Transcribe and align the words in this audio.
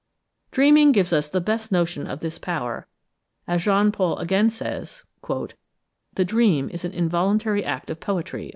Dreaming 0.49 0.93
gives 0.93 1.13
us 1.13 1.29
the 1.29 1.39
best 1.39 1.71
notion 1.71 2.07
of 2.07 2.21
this 2.21 2.39
power; 2.39 2.87
as 3.47 3.65
Jean 3.65 3.91
Paul 3.91 4.17
again 4.17 4.49
says, 4.49 5.05
"The 5.29 6.25
dream 6.25 6.71
is 6.71 6.83
an 6.83 6.91
involuntary 6.91 7.63
art 7.63 7.87
of 7.87 7.99
poetry." 7.99 8.49